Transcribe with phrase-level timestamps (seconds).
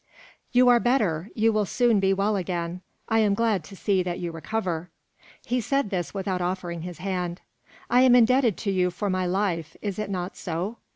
[0.51, 2.81] "You are better; you will soon be well again.
[3.07, 4.89] I am glad to see that you recover."
[5.45, 7.41] He said this without offering his hand.
[7.87, 9.77] "I am indebted to you for my life.
[9.79, 10.77] Is it not so?"